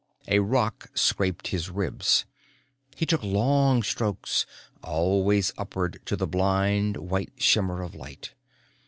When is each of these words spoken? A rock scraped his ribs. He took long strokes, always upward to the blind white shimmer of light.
A 0.27 0.39
rock 0.39 0.89
scraped 0.95 1.49
his 1.49 1.69
ribs. 1.69 2.25
He 2.95 3.05
took 3.05 3.21
long 3.21 3.83
strokes, 3.83 4.47
always 4.81 5.53
upward 5.59 6.01
to 6.05 6.15
the 6.15 6.25
blind 6.25 6.97
white 6.97 7.33
shimmer 7.37 7.83
of 7.83 7.93
light. 7.93 8.33